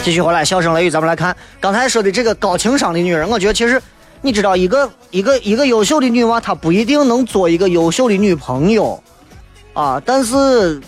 [0.05, 3.27] 继续回来，笑声雷雨，咱们来看刚才说的这个高情商的女人。
[3.27, 3.81] 我觉得其实
[4.21, 9.03] 你知道，一个一个一个优秀的女娃，她不一定能做一个优秀的女朋友
[9.73, 9.99] 啊。
[10.05, 10.79] 但是，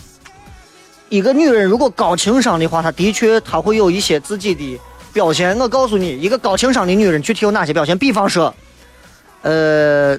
[1.09, 4.79] 一个女人如果高情商的话，她的确她会有一些自己的
[5.11, 5.57] 表现。
[5.57, 7.97] 我告诉你，一个高情商的女人具体有哪些表现？
[7.97, 8.53] 比方说，
[9.41, 10.15] 呃，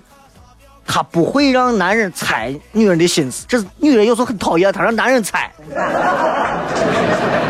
[0.85, 3.45] 她不会让男人猜女人的心思。
[3.47, 5.49] 这是女人有时候很讨厌，她让男人猜。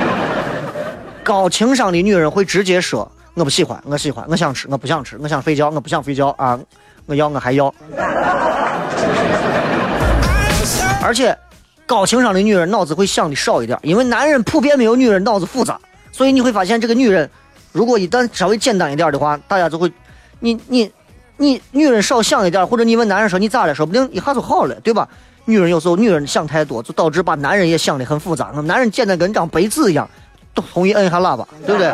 [1.29, 3.07] 高情商的女人会直接说
[3.37, 6.59] ：“我不喜欢，我喜欢，我想吃，我不想吃，我想睡觉，我不想睡觉啊！
[7.05, 7.67] 我要，我还要。
[11.05, 11.37] ”而且，
[11.85, 15.79] 高情商的女人脑子会想的少一点，因为男人普遍没有女人脑子复杂，
[16.13, 17.29] 所以你会发现，这个女人
[17.73, 19.93] 如果一旦稍微简单一点的话，大家就会，
[20.41, 20.91] 你你
[21.37, 25.07] 你女人少想一点，或者你问男人说你咋了，说不定一下就好了，对吧？
[25.45, 28.51] 女人有时候女人想太多，就导致把男人也想的很复杂。
[28.55, 30.09] 那男人简单跟张白纸一样。
[30.55, 31.93] 同意摁一下喇叭，对不对？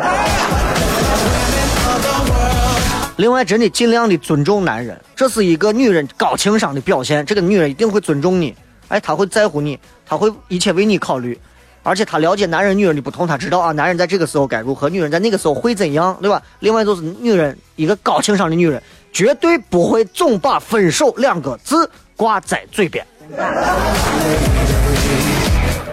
[3.17, 7.25] 另外，真的尽量的尊重男人，这是一个女人高情商的表现。
[7.25, 8.53] 这个女人一定会尊重你，
[8.89, 11.39] 哎，她会在乎你，她会一切为你考虑，
[11.81, 16.41] 而且她了解男人、女人的不同，她知道啊，男人在这个时候该如何，女人在那个时候会怎样，对吧？
[16.59, 18.83] 另外，就是女人一个高情商的女人，
[19.13, 23.05] 绝对不会总把分手两个字挂在嘴边。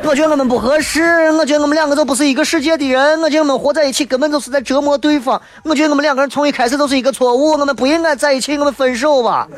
[0.04, 5.40] 我觉得我们不合适，我觉得我们两个都不是一个世界的人，我觉得我们活在一起根本就是在折磨对方。
[5.62, 9.48] 我觉得我们两个人从一开始就是一个错误，我们不应该在一起，我们分手吧。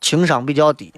[0.00, 0.92] 情商比较低。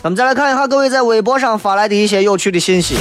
[0.00, 2.96] 咱们再来看一下各位在微博上发来的一些有趣的信息。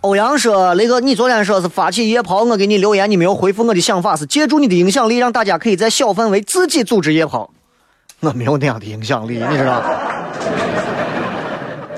[0.00, 7.50] 欧阳说：“雷哥，你昨天说是发起夜跑，我给你留言，你没有回复我的想法是借助你的影响力，让大家可以在小范围自己组织夜跑。
[8.20, 9.82] 我没有那样的影响力，你知道。”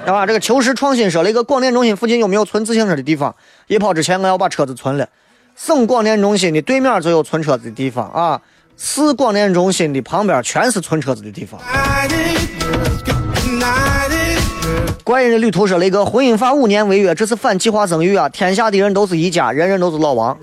[0.05, 0.27] 对吧？
[0.27, 3.35] 这个求实创新说了一个广电中心附近有没有存自行车的地方？
[3.69, 5.09] 一跑之前我要把车子存了。
[5.55, 8.41] 省广电中心的对面就有存车子的地方啊，
[8.77, 11.61] 市广电中心的旁边全是存车子的地方。
[15.05, 18.29] 怪人的旅途说了一个婚姻法五年违约，这是反计划生育啊！
[18.29, 20.37] 天下的人都是一家，人人都是老王。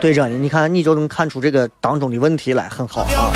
[0.00, 3.30] 对着你，你看你就能看出这个当中的问题来，很好啊。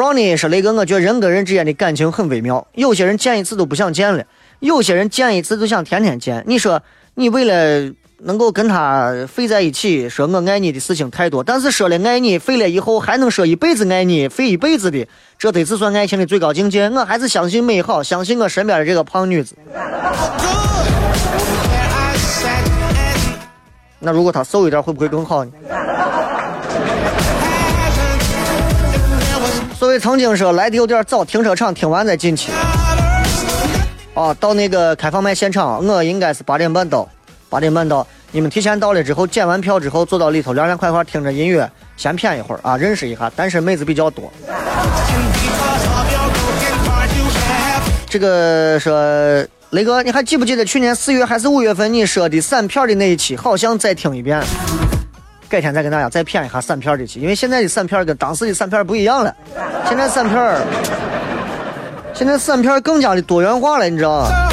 [0.00, 2.66] Brownie 说：“雷哥，我觉得人跟人之间的感情很微妙。
[2.72, 4.24] 有些人见一次都不想见了，
[4.60, 6.42] 有些人见一次就想天天见。
[6.46, 6.80] 你说，
[7.16, 15.06] 你为了能够跟他费在一起，说我爱你的事情太多，但是说了爱你，费了以后还能说一辈子爱你，费一辈子的，
[15.38, 16.88] 这得是算爱情的最高境界。
[16.88, 19.54] 我还是相信美好，相信我身边的这个胖女子。
[23.98, 25.50] 那如果她瘦一点，会不会更好呢？”
[29.80, 32.52] 所谓曾经说来的有点早，停车场听完再进去。
[34.12, 37.08] 哦，到那个开放麦现场，我应该是八点半到，
[37.48, 38.06] 八点半到。
[38.30, 41.66] 你们提前到了之后，检完票之后坐到里头，凉凉快快听着音乐，
[41.96, 43.30] 先谝一会儿啊，认识一下。
[43.30, 44.30] 单身妹子比较多。
[48.10, 48.92] 这个说
[49.70, 53.34] 雷哥，你还记不记得去年四月还是五月份你说的散票的那一期？
[53.34, 54.42] 好像再听一遍。
[55.50, 59.34] 改天再跟大家再谝一下散片的去，因为现在的散片跟当时的散片不一样了。
[59.88, 60.62] 现在散片儿
[62.14, 64.48] 现在散片更加的多元化了，你知道吗？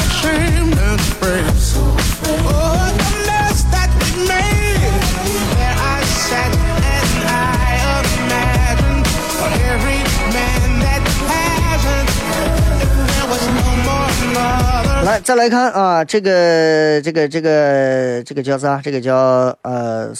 [15.03, 18.81] 来，再来看啊，这个这个这个这个叫啥？
[18.83, 19.13] 这个叫
[19.61, 20.11] 呃。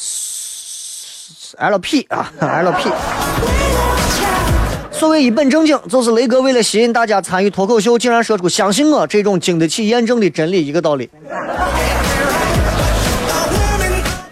[1.58, 2.92] L P 啊， L P。
[4.92, 11.10] 所谓一本正经，就是雷哥为了吸引大家参与脱口秀，竟然说出“相信我”这种经得起验证的真理一个道理。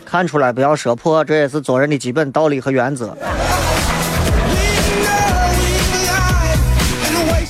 [0.06, 3.18] 看出来不要说破，这也是做人的基本道理和原则。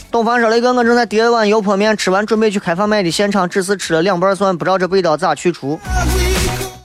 [0.10, 5.78] 东方说：“雷哥，我正在叠碗油泼面，吃完准备去开放麦的现场，只是吃了两瓣蒜，不知道这味道咋去除。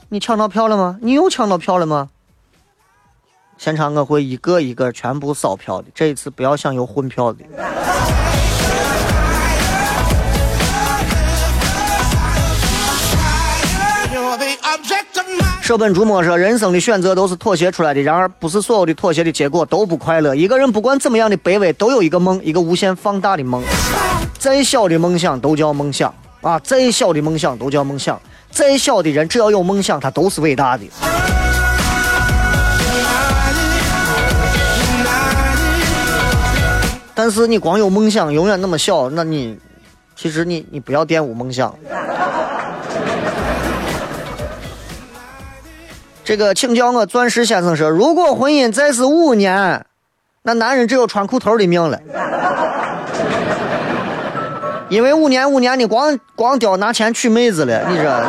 [0.09, 0.97] 你抢到票了吗？
[1.01, 2.09] 你又抢到票了吗？”
[3.63, 7.45] 现场我会一个一个全部扫票的，这一次不要想有混票的。
[15.61, 20.33] 舍本逐末说，人生的选择都是妥协出来的，然而不是所有的妥协的结果都不快乐。
[20.33, 23.61] 一个人不管怎么样的卑微，都有一个梦，一个无限放大的梦。
[24.39, 26.57] 再小的梦想都叫梦想啊！
[26.63, 28.19] 再小的梦想都叫梦想。
[28.49, 30.83] 再小的人只要有梦想，他都是伟大的。
[37.21, 39.55] 但是你光有梦想，永远那么小，那你
[40.15, 41.71] 其实你你不要玷污梦想。
[46.25, 49.85] 这个，请教我钻石先生说，如果婚姻再是五年，
[50.41, 51.99] 那男人只有穿裤头的命了。
[54.89, 58.23] 因为五年五年你光光掉拿钱娶妹子了，你这，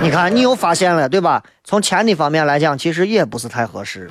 [0.00, 1.42] 你看你又发现了对吧？
[1.64, 4.10] 从钱的方面来讲，其实也不是太合适。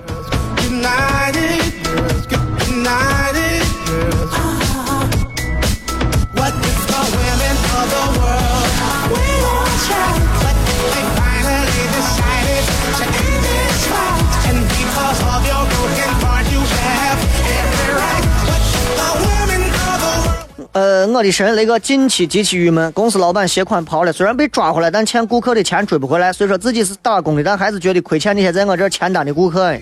[20.72, 26.32] 呃，我的神，那个近期极其郁闷，公司老板携款跑了，虽然被抓回来，但欠顾客的钱追不回来。
[26.32, 29.76] 虽说自己是打工的，但还是觉得亏欠那些在我这签单的顾客。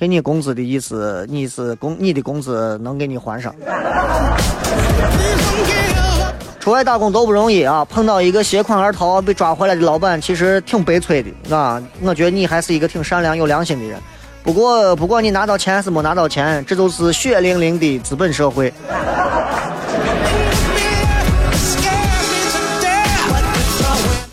[0.00, 3.54] 给你工资的意思，你是工，你的工资能给你还上。
[6.58, 11.78] 出外打工都不容易啊，碰到一个携款而逃被抓回来的老板，其实挺悲催的啊。
[12.00, 14.00] 我觉得你还是一个挺善良有良心的人。
[14.42, 18.72] 不过，不管你拿到钱还是没拿到钱，这就是血淋淋的资本社会。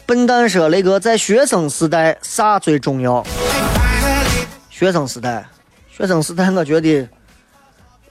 [0.06, 3.22] 笨蛋说：“雷哥，在学生时代啥最重要？
[4.70, 5.46] 学生时代，
[5.98, 7.10] 学生时代，我觉得，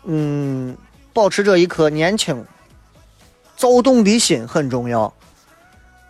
[0.06, 0.76] 嗯，
[1.12, 2.44] 保持着一颗年轻、
[3.56, 5.02] 躁动的心很重要。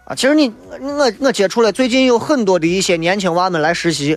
[0.06, 0.50] 啊，其实你，
[0.80, 4.16] 我我接触了，最近有很多的一些年轻娃们来实习。”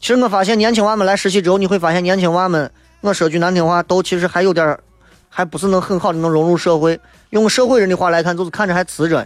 [0.00, 2.68] 其实我发现年轻娃们来实习之后，你会发现年轻娃们，
[3.00, 4.76] 我说句难听话，都其实还有点
[5.28, 6.98] 还不是能很好的能融入社会。
[7.30, 9.24] 用社会人的话来看，就是看着还瓷着。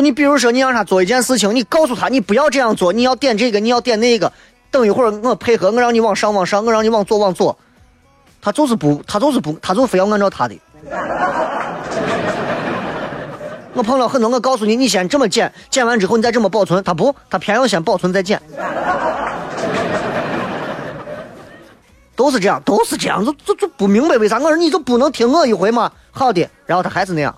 [0.00, 4.32] 你比如说，你让他做一件事情，你告诉他你不要这样做，你要点这个，你要点那个。
[4.70, 7.56] 等一会儿我配合，我让你往上往上，我让你往左往左，
[8.42, 10.54] 他就是不，他就是不，他就非要按照他的。
[13.72, 16.82] 我碰到很多，我告诉你，你先这么剪，剪完之后你再这么保存。
[16.84, 18.40] 他不，他偏要先保存再剪，
[22.14, 24.36] 都是这样，都是这样，就就就不明白为啥。
[24.36, 25.90] 我说你就不能听我一回吗？
[26.10, 27.34] 好的，然后他还是那样。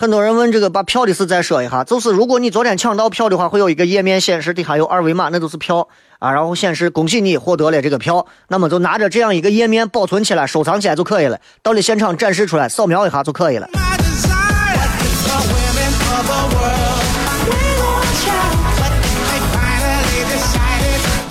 [0.00, 5.88] 很多人问这个把票的事再说一下，就是如果你昨天抢到票的话，会有一个页面显示底下有二维码，那就是票
[6.20, 13.68] 啊，然后显示恭喜你获得了这个票，那么就拿着这样一个页面保存起来、收藏起来就可以了，到了现场展示出来，扫描一下就可以了。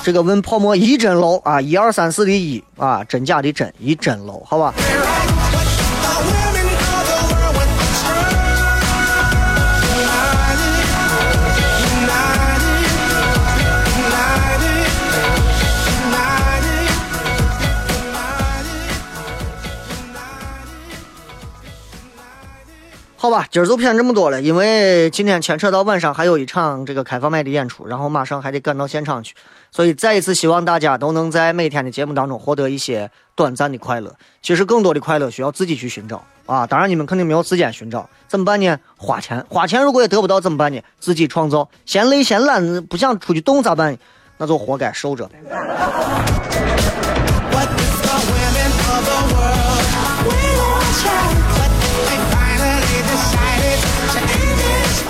[0.04, 4.74] 这个问泡沫一真漏啊，一二三四的一啊，真假的真，一真漏，好吧。
[23.20, 29.34] 好吧，今儿就骗这么多了，因为今天牵扯到晚上还有一场这个开放麦的演出，然后马上还得赶到现场去，
[29.72, 34.16] 所以再一次希望大家都能在每天的节目当中获得一些短暂的快乐。
[34.44, 36.68] 其实更多的快乐需要自己去寻找啊！
[36.68, 38.78] 当然你们肯定没有时间寻找，怎么办呢？
[38.98, 40.80] 花钱，花钱如果也得不到怎么办呢？
[41.00, 41.68] 自己创造。
[41.88, 43.98] 嫌累嫌懒，不想出去动咋办？
[44.38, 45.28] 那就活该受着。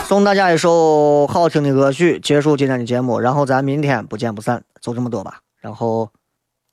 [0.07, 5.41] 送大家一首好听的歌曲，结束今天的节目，然后咱明天不见不散，就这么多吧。
[5.59, 6.09] 然后，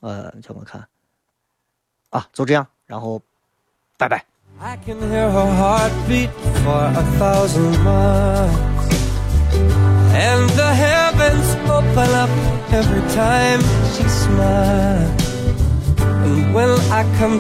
[0.03, 0.87] 呃，叫我看，
[2.11, 3.20] 啊，就这样，然后，
[3.99, 4.24] 拜拜。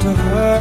[0.00, 0.60] to her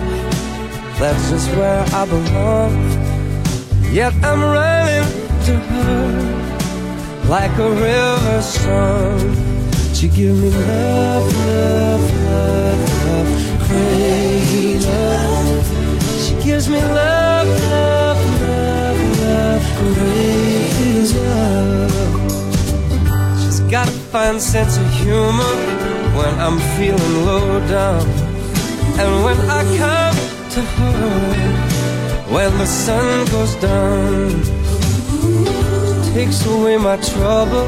[7.33, 9.19] like a river song.
[9.93, 13.29] She give me love, love, love, love,
[13.67, 15.65] crazy love.
[16.23, 19.63] She gives me love, love, love, love.
[19.77, 21.93] crazy love.
[23.41, 25.55] She's got a fine sense of humor
[26.17, 28.05] when I'm feeling low down.
[29.01, 30.17] And when I come
[30.55, 31.03] to her,
[32.33, 34.62] when the sun goes down,
[36.13, 37.67] takes away my trouble,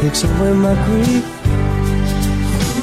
[0.00, 1.24] takes away my grief,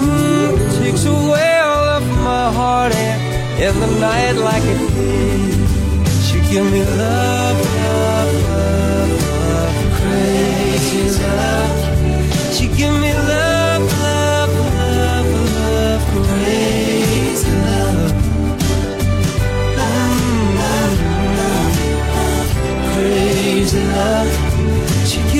[0.01, 3.21] mm, takes away all of my heartache
[3.65, 5.69] in the night like a thief.
[6.27, 9.11] She give me love, love, love,
[9.49, 11.79] love, crazy love.
[12.55, 18.11] She give me love, love, love, love, crazy love.
[19.77, 20.57] Mm,
[22.93, 24.51] Crazy love.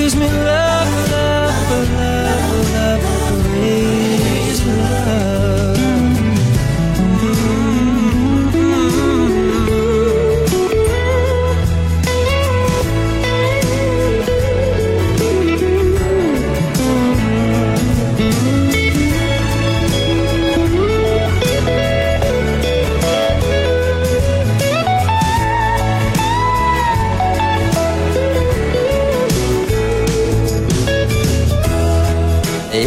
[0.02, 0.71] Gives me love,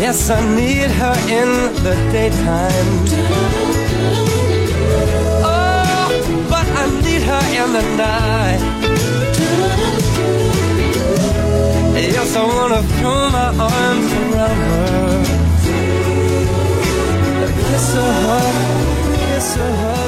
[0.08, 1.49] Yes, I need her in
[1.84, 2.89] the daytime.
[5.43, 8.62] Oh, but I need her in the night.
[11.97, 15.24] Yes, I wanna throw my arms around her.
[17.68, 18.53] Kiss her,
[19.26, 20.05] kiss her.